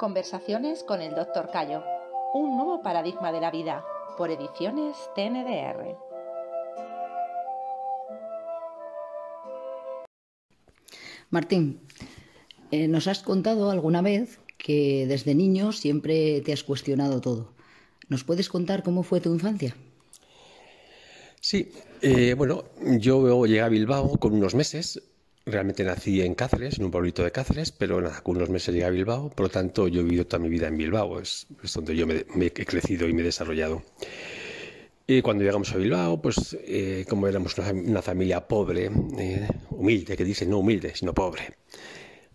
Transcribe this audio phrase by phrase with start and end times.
[0.00, 1.50] Conversaciones con el Dr.
[1.52, 1.82] Cayo.
[2.32, 3.84] Un nuevo paradigma de la vida.
[4.16, 5.94] Por ediciones TNDR.
[11.28, 11.80] Martín,
[12.70, 17.52] eh, nos has contado alguna vez que desde niño siempre te has cuestionado todo.
[18.08, 19.76] ¿Nos puedes contar cómo fue tu infancia?
[21.42, 22.64] Sí, eh, bueno,
[22.98, 25.02] yo llegué a Bilbao con unos meses.
[25.50, 28.86] Realmente nací en Cáceres, en un pueblito de Cáceres, pero nada, con unos meses llegué
[28.86, 29.30] a Bilbao.
[29.30, 32.24] Por lo tanto, yo he vivido toda mi vida en Bilbao, es, donde yo me,
[32.46, 33.82] he crecido y me he desarrollado.
[35.08, 40.24] Y cuando llegamos a Bilbao, pues eh, como éramos una, familia pobre, eh, humilde, que
[40.24, 41.56] dice no humilde, sino pobre,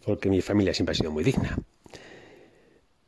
[0.04, 1.58] porque mi familia siempre ha sido muy digna.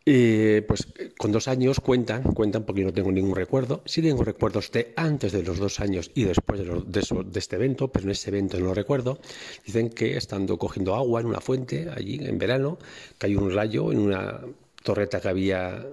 [0.10, 3.82] Eh, pues con dos años cuentan, cuentan porque no tengo ningún recuerdo.
[3.84, 8.06] Sí tengo recuerdos de antes de los dos años y después de, este evento, pero
[8.06, 9.20] en ese evento no lo recuerdo.
[9.66, 12.78] Dicen que estando cogiendo agua en una fuente allí en verano,
[13.18, 14.40] cayó un rayo en una
[14.82, 15.86] torreta que había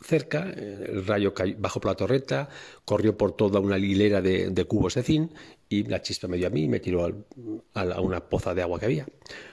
[0.00, 2.48] cerca, el rayo bajó por la torreta,
[2.84, 5.30] corrió por toda una hilera de, cubos de zinc
[5.68, 7.06] y la chispa me dio a mí y me tiró
[7.74, 9.06] a una poza de agua que había.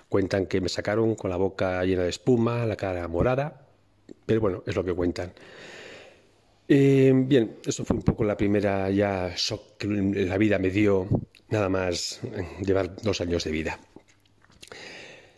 [0.09, 3.67] Cuentan que me sacaron con la boca llena de espuma, la cara morada
[4.25, 5.33] pero bueno, es lo que cuentan.
[6.67, 11.08] Eh, bien, eso fue un poco la primera ya shock que la vida me dio,
[11.49, 12.19] nada más
[12.66, 13.80] llevar dos años de vida.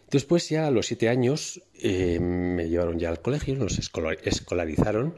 [0.09, 5.13] Después ya a los siete años eh, me llevaron ya al colegio, nos escolarizaron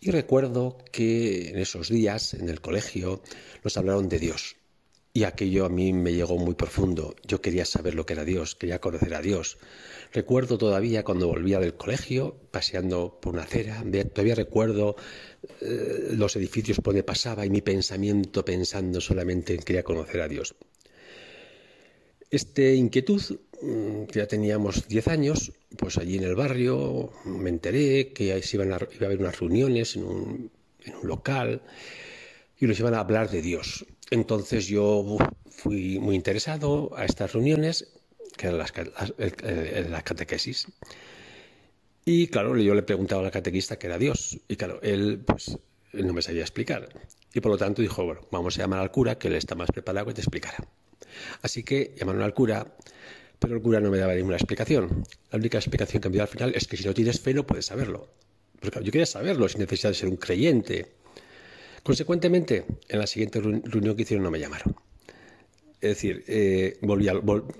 [0.00, 3.22] y recuerdo que en esos días en el colegio
[3.62, 4.56] nos hablaron de Dios.
[5.16, 7.16] Y aquello a mí me llegó muy profundo.
[7.26, 9.56] Yo quería saber lo que era Dios, quería conocer a Dios.
[10.12, 14.94] Recuerdo todavía cuando volvía del colegio, paseando por una acera, todavía recuerdo
[15.62, 20.28] eh, los edificios por donde pasaba y mi pensamiento pensando solamente en quería conocer a
[20.28, 20.54] Dios.
[22.30, 23.22] Esta inquietud,
[23.62, 28.70] mm, que ya teníamos 10 años, pues allí en el barrio me enteré que iban
[28.70, 30.50] a, iba a haber unas reuniones en un,
[30.84, 31.62] en un local
[32.58, 33.86] y nos iban a hablar de Dios.
[34.10, 35.16] Entonces yo
[35.48, 37.92] fui muy interesado a estas reuniones,
[38.36, 38.72] que eran las,
[40.02, 40.66] catequesis.
[42.04, 44.38] Y claro, yo le preguntaba al catequista qué era Dios.
[44.46, 45.58] Y claro, él pues
[45.92, 46.88] no me sabía explicar.
[47.34, 49.70] Y por lo tanto dijo, bueno, vamos a llamar al cura, que él está más
[49.70, 50.56] preparado que te explicará.
[51.42, 52.76] Así que llamaron al cura,
[53.38, 55.04] pero el cura no me daba ninguna explicación.
[55.30, 57.46] La única explicación que me dio al final es que si no tienes fe no
[57.46, 58.08] puedes saberlo.
[58.60, 60.95] Pero yo quería saberlo sin necesidad de ser un creyente.
[61.86, 64.74] Consecuentemente, en la siguiente reunión que hicieron no me llamaron.
[65.80, 66.80] Es decir, eh,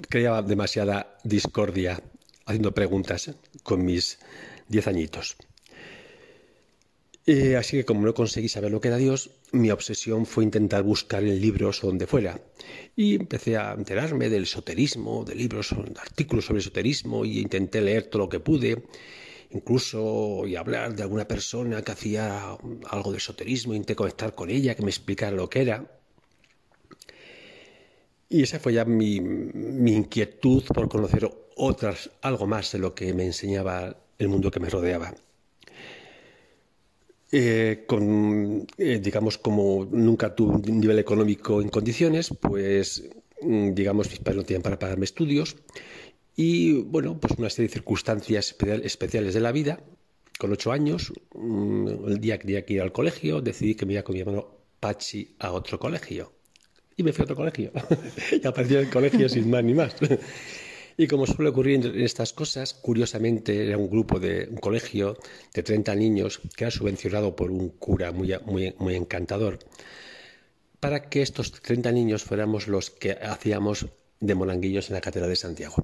[0.09, 2.03] creaba demasiada discordia
[2.45, 3.31] haciendo preguntas
[3.63, 4.19] con mis
[4.67, 5.37] diez añitos.
[7.25, 10.83] Eh, así que como no conseguí saber lo que era Dios, mi obsesión fue intentar
[10.83, 12.41] buscar en libros o donde fuera.
[12.97, 18.07] Y empecé a enterarme del esoterismo, de libros, de artículos sobre esoterismo, y intenté leer
[18.07, 18.83] todo lo que pude
[19.51, 22.57] incluso y hablar de alguna persona que hacía
[22.91, 25.84] algo de esoterismo, intenté conectar con ella, que me explicara lo que era.
[28.29, 33.25] Y esa fue ya mi, inquietud por conocer otras, algo más de lo que me
[33.25, 35.15] enseñaba el mundo que me rodeaba.
[37.33, 43.09] Eh, con, eh, digamos, como nunca tuve un nivel económico en condiciones, pues,
[43.43, 45.57] mm, digamos, mis padres no tenían para pagarme estudios
[46.37, 49.81] y bueno, pues una serie de circunstancias especiales de la vida.
[50.39, 53.95] Con ocho años, mm, el día que tenía que ir al colegio, decidí que me
[53.95, 54.47] iba con mi hermano
[54.79, 56.33] Pachi a otro colegio.
[56.95, 57.73] Y me fui a otro colegio.
[58.43, 59.97] y apareció el colegio sin más ni más.
[60.99, 65.19] Y como suele ocurrir en estas cosas, curiosamente era un grupo de un colegio
[65.53, 69.59] de 30 niños que era subvencionado por un cura muy, muy, muy encantador
[70.81, 73.87] para que estos 30 niños fuéramos los que hacíamos
[74.21, 75.83] de molanguillos en la Catedral de Santiago.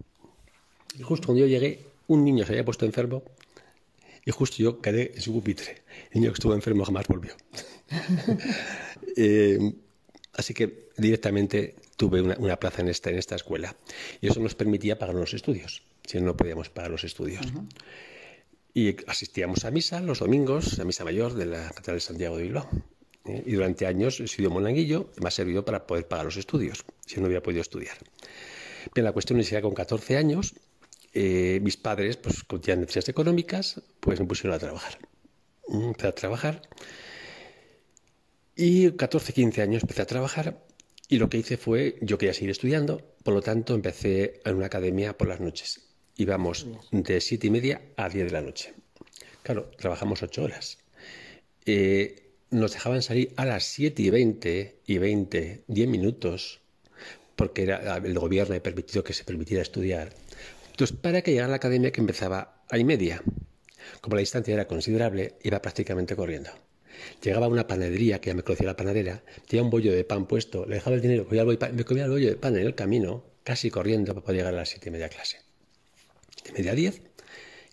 [0.99, 3.23] Y justo cuando yo llegué, un niño se había puesto enfermo
[4.25, 5.83] y justo yo quedé en su pupitre.
[6.11, 7.35] El niño que estuvo enfermo jamás volvió.
[9.15, 9.59] Eh,
[10.33, 13.77] así que directamente tuve una, plaza en esta, en esta escuela.
[14.23, 17.45] Y eso nos permitía pagar los estudios, si no, podíamos pagar los estudios.
[18.73, 22.45] Y asistíamos a misa los domingos, a misa mayor de la Catedral de Santiago de
[22.45, 22.69] Bilbao.
[23.27, 23.43] ¿eh?
[23.45, 27.21] Y durante años he sido monaguillo me ha servido para poder pagar los estudios, si
[27.21, 27.99] no hubiera podido estudiar.
[28.95, 30.55] Bien, la cuestión es que con 14 años
[31.15, 34.99] eh, mis padres, pues con necesidades económicas, pues me pusieron a trabajar.
[35.69, 36.63] Mm, empecé a trabajar.
[38.57, 40.63] Y 14, 15 años empecé a trabajar
[41.09, 44.67] y lo que hice fue, yo quería seguir estudiando, por lo tanto empecé en una
[44.67, 45.89] academia por las noches.
[46.17, 48.75] Íbamos de siete y media a 10 de la noche.
[49.43, 50.79] Claro, trabajamos ocho horas.
[51.67, 56.61] Eh, nos dejaban salir a las 7 y 20 y 20, 10 minutos,
[57.37, 60.15] porque era, el gobierno ha permitido que se permitiera estudiar.
[60.73, 63.23] Entonces, para que llegara a la academia que empezaba a y media.
[64.01, 66.51] Como la distancia era considerable, iba prácticamente corriendo.
[67.23, 70.27] Llegaba a una panadería, que ya me conocía la panadera, tenía un bollo de pan
[70.27, 73.71] puesto, le dejaba el dinero, me comía el bollo de pan en el camino, casi
[73.71, 75.39] corriendo para poder llegar a las siete y media clase.
[76.45, 77.03] De media diez,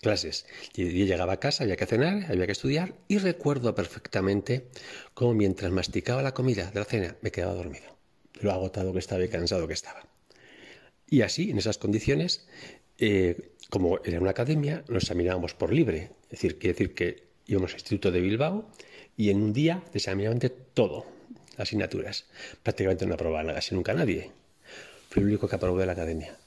[0.02, 0.46] clases.
[0.76, 4.68] Y llegaba a casa, había que cenar, había que estudiar, y recuerdo perfectamente
[5.14, 7.98] cómo mientras masticaba la comida de la cena me quedaba dormido.
[8.42, 10.06] Lo agotado que estaba y cansado que estaba.
[11.12, 12.48] Y así, en esas condiciones,
[13.00, 16.12] eh, como era una academia, nos examinábamos por libre.
[16.24, 18.70] Es decir, quiere decir que íbamos al Instituto de Bilbao
[19.18, 21.06] y en un día examinábamos todo,
[21.52, 22.26] las asignaturas.
[22.64, 24.32] Prácticamente no aprobaba casi nunca nadie.
[25.10, 26.38] Fui el único que aprobó de la academia.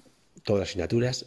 [0.44, 1.26] Todas las asignaturas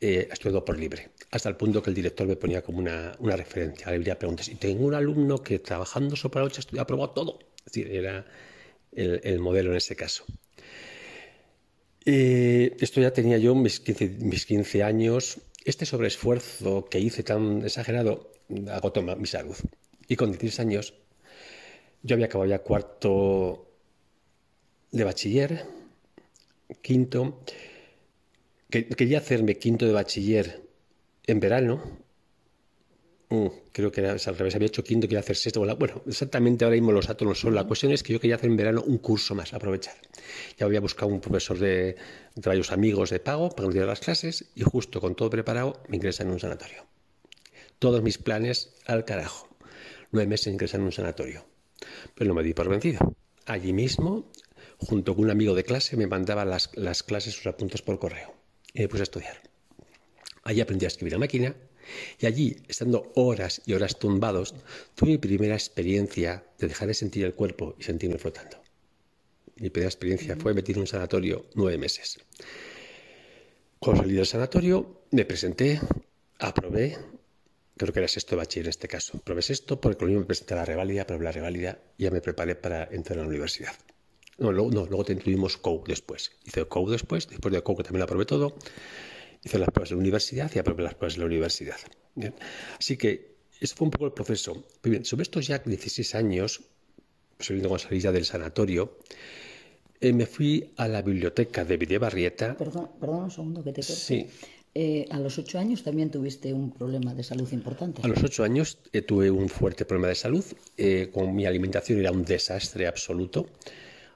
[0.00, 3.88] eh, estudiado por libre, hasta el punto que el director me ponía como una, referencia.
[3.88, 4.48] Le habría preguntas.
[4.48, 7.38] Y tengo un alumno que trabajando sobre la noche aprobó todo.
[7.58, 8.26] Es decir, era
[8.92, 10.24] el, modelo en ese caso.
[12.06, 15.38] Eh, esto ya tenía yo mis 15, mis 15 años.
[15.64, 18.32] Este sobreesfuerzo que hice tan exagerado
[18.70, 19.56] agotó mi salud.
[20.08, 20.94] Y con 16 años
[22.02, 23.66] yo había acabado ya cuarto
[24.92, 25.64] de bachiller,
[26.82, 27.40] quinto.
[28.68, 30.62] quería hacerme quinto de bachiller
[31.26, 32.03] en verano.
[33.30, 35.60] Mm, creo que era al revés, había hecho quinto, quería hacer sexto.
[35.76, 37.54] Bueno, exactamente ahora mismo los átomos son.
[37.54, 39.94] La cuestión es que yo quería hacer en verano un curso más, aprovechar.
[40.58, 41.96] Ya había buscado un profesor de,
[42.36, 46.28] varios amigos de pago para que las clases y justo con todo preparado me ingresan
[46.28, 46.84] en un sanatorio.
[47.78, 49.54] Todos mis planes al carajo
[50.14, 51.44] nueve meses ingresar en un sanatorio.
[52.14, 53.16] Pero no me di por vencido.
[53.46, 54.30] Allí mismo,
[54.78, 56.68] junto con un amigo de clase, me mandaba las,
[57.02, 58.34] clases, sus apuntes por correo.
[58.72, 59.42] Y me puse a estudiar.
[60.44, 61.54] Allí aprendí a escribir a máquina
[62.18, 64.54] y allí, estando horas y horas tumbados,
[64.94, 68.58] tuve mi primera experiencia de dejar de sentir el cuerpo y sentirme flotando.
[69.56, 72.18] Mi primera experiencia fue meter en un sanatorio nueve meses.
[73.78, 75.80] Cuando salí del sanatorio, me presenté,
[76.38, 76.96] aprobé
[77.76, 79.18] creo que era sexto de bachiller en este caso.
[79.18, 82.10] Probé esto porque lo mismo me presenté a la reválida, probé la reválida y ya
[82.10, 83.74] me preparé para entrar a la universidad.
[84.38, 86.32] No, luego, no, luego tuvimos COU después.
[86.44, 88.56] Hice COU después, después de COU también lo aprobé todo.
[89.44, 91.76] Hice las pruebas de la universidad y aprobé las pruebas de la universidad.
[92.78, 94.64] Así que ese fue un poco el proceso.
[94.82, 96.62] bien, sobre estos ya 16 años,
[97.38, 98.98] saliendo con salida del sanatorio,
[100.00, 102.56] eh, me fui a la biblioteca de Videbarrieta.
[102.56, 103.94] Perdón, perdón un segundo que te corte.
[103.94, 104.26] Sí.
[104.76, 108.02] Eh, a los ocho años también tuviste un problema de salud importante.
[108.02, 110.44] A los ocho años eh, tuve un fuerte problema de salud.
[110.76, 113.46] Eh, con mi alimentación era un desastre absoluto.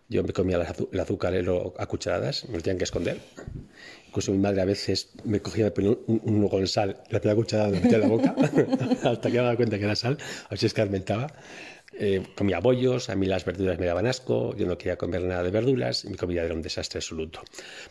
[0.08, 3.20] Yo me comía el azucarero a cucharadas, me lo tenían que esconder.
[4.08, 7.80] Incluso mi madre a veces me cogía un, un, con sal, la primera cucharada me
[7.80, 8.34] metía en la boca,
[9.04, 11.28] hasta que me daba cuenta que era sal, a ver si escarmentaba.
[12.34, 15.50] comía bollos, a mí las verduras me daban asco, yo no quería comer nada de
[15.50, 17.42] verduras, mi comida era un desastre absoluto.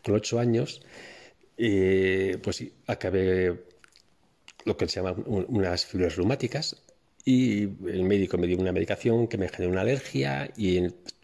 [0.04, 0.82] Con ocho años
[1.58, 3.64] y pues acabé
[4.66, 6.84] lo que se llama unas fiebres reumáticas
[7.26, 10.78] y el médico me dio una medicación que me generó una alergia y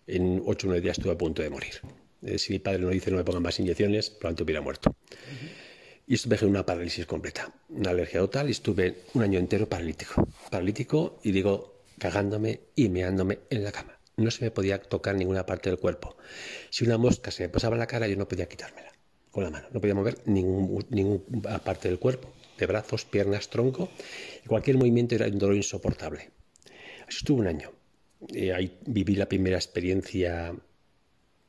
[0.07, 1.75] en, ocho o nueve días estuve a punto de morir.
[2.25, 4.95] Eh, si mi padre no dice no me pongan más inyecciones, probablemente hubiera muerto.
[6.07, 10.27] Y estuve en una parálisis completa, una alergia total y estuve un año entero paralítico.
[10.49, 13.97] Paralítico y digo, cagándome y meándome en la cama.
[14.17, 16.17] No se me podía tocar ninguna parte del cuerpo.
[16.69, 18.91] Si una mosca se me pasaba en la cara, yo no podía quitármela
[19.31, 19.67] con la mano.
[19.71, 23.89] No podía mover ningún, ninguna parte del cuerpo, de brazos, piernas, tronco.
[24.47, 26.29] Cualquier movimiento era un dolor insoportable.
[27.07, 27.71] Así estuve un año.
[28.53, 30.53] ahí viví la primera experiencia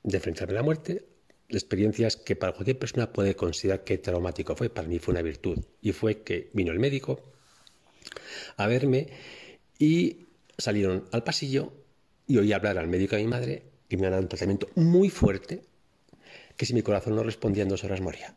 [0.05, 1.05] de enfrentarme a la muerte.
[1.49, 4.71] Experiencias que para cualquier persona puede considerar que traumático fue.
[4.71, 5.59] Para mí fue una virtud.
[5.83, 7.21] Y fue que vino el médico
[8.57, 9.09] a verme
[9.79, 11.73] y salieron al pasillo
[12.27, 15.11] y oí hablar al médico de mi madre que me han dado un tratamiento muy
[15.11, 15.63] fuerte
[16.57, 18.37] que si mi corazón no respondía en dos horas moría.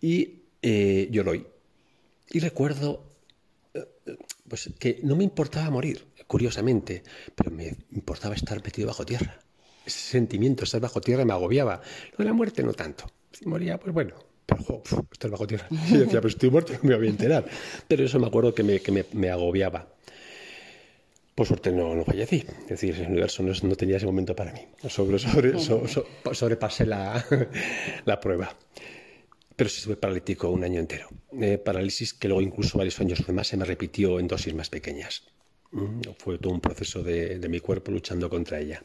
[0.00, 1.46] Y eh, yo lo oí.
[2.30, 3.04] Y recuerdo
[3.74, 3.84] eh,
[4.48, 7.02] pues, que no me importaba morir, curiosamente,
[7.34, 9.41] pero me importaba estar metido bajo tierra.
[9.84, 11.80] Ese sentimiento, estar bajo tierra, me agobiaba.
[12.12, 13.04] Lo de la muerte no tanto.
[13.32, 14.14] Si moría, pues bueno,
[14.46, 15.66] pero estar bajo tierra.
[15.90, 17.44] Y decía, pues estoy muerto, no me voy a enterar.
[17.88, 19.88] Pero eso me acuerdo que me, que me agobiaba.
[21.34, 24.60] Por suerte no, no fallecí, es decir, el universo no, tenía ese momento para mí.
[24.88, 27.24] Sobre, sobre, sobrepasé la,
[28.04, 28.54] la, prueba.
[29.56, 31.08] Pero sí estuve paralítico un año entero.
[31.40, 35.24] Eh, parálisis que luego incluso varios años más se me repitió en dosis más pequeñas.
[35.70, 38.82] Mm, fue todo un proceso de, de, mi cuerpo luchando contra ella.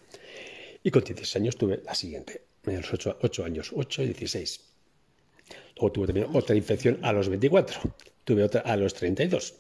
[0.88, 4.62] Y con 16 años tuve la siguiente, a los 8, 8 años, 8 y 16.
[5.76, 7.82] Luego tuve también otra infección a los 24,
[8.24, 9.56] tuve otra a los 32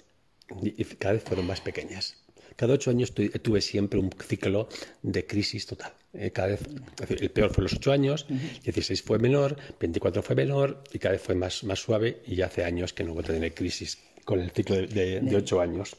[0.62, 2.16] y cada vez fueron más pequeñas.
[2.56, 4.70] Cada ocho años tuve siempre un ciclo
[5.02, 5.92] de crisis total.
[6.14, 6.62] Eh, cada vez,
[7.10, 8.26] el peor fue los ocho años,
[8.64, 12.46] 16 fue menor, 24 fue menor y cada vez fue más, más suave y ya
[12.46, 15.98] hace años que no voy a tener crisis con el ciclo de, ocho años.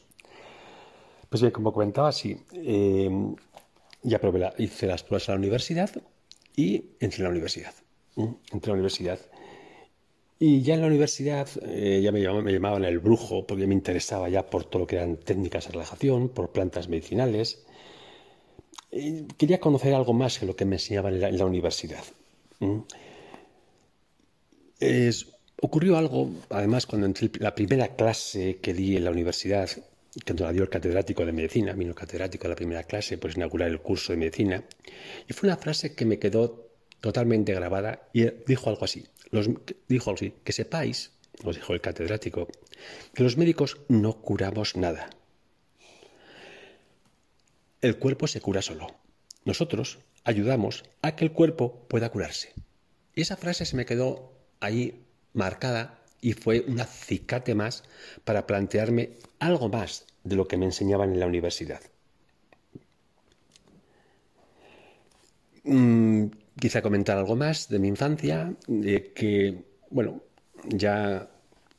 [1.29, 3.11] Pues bien, como comentaba, sí, eh,
[4.03, 5.89] ya probé hice las pruebas a la universidad
[6.55, 7.73] y entré en la universidad.
[8.15, 9.19] Entré a la universidad.
[10.39, 14.49] Y ya en la universidad eh, ya me llamaban, el brujo porque me interesaba ya
[14.49, 17.65] por todo lo que eran técnicas de relajación, por plantas medicinales.
[19.37, 22.03] quería conocer algo más que lo que me enseñaban en la, universidad.
[25.61, 29.69] ocurrió algo, además, cuando entré la primera clase que di en la universidad,
[30.25, 33.35] que la dio el catedrático de medicina, vino el catedrático de la primera clase, pues
[33.35, 34.63] inaugurar el curso de medicina,
[35.27, 36.69] y fue una frase que me quedó
[37.01, 39.05] totalmente grabada y dijo algo así,
[39.87, 41.11] dijo algo así, que sepáis,
[41.43, 42.47] os dijo el catedrático,
[43.13, 45.09] que los médicos no curamos nada.
[47.81, 48.87] El cuerpo se cura solo.
[49.45, 52.53] Nosotros ayudamos a que el cuerpo pueda curarse.
[53.15, 57.83] Y esa frase se me quedó ahí marcada y fue un acicate más
[58.23, 61.81] para plantearme algo más de lo que me enseñaban en la universidad.
[65.63, 66.25] Mm,
[66.59, 70.21] quizá comentar algo más de mi infancia, de que, bueno,
[70.65, 71.29] ya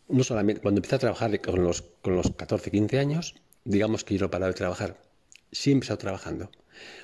[0.08, 4.14] no solamente cuando empecé a trabajar con los, con los 14, 15 años, digamos que
[4.14, 4.96] yo no paraba de trabajar,
[5.52, 6.50] siempre he estado trabajando.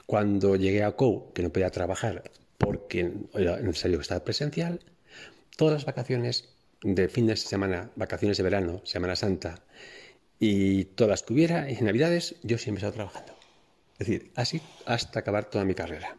[0.07, 4.81] Cuando llegué a COU, que no podía trabajar porque era necesario estar presencial,
[5.57, 9.63] todas las vacaciones de fines de semana, vacaciones de verano, Semana Santa
[10.39, 13.33] y todas que hubiera, y Navidades, yo siempre he trabajando.
[13.99, 16.17] Es decir, así hasta acabar toda mi carrera.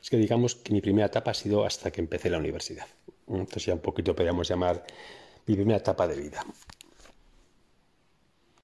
[0.00, 2.86] Es que digamos que mi primera etapa ha sido hasta que empecé la universidad.
[3.26, 4.84] Entonces ya un poquito podríamos llamar
[5.46, 6.44] mi primera etapa de vida.